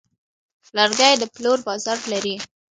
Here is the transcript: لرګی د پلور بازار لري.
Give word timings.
لرګی 0.75 1.13
د 1.19 1.23
پلور 1.33 1.59
بازار 1.67 1.99
لري. 2.11 2.35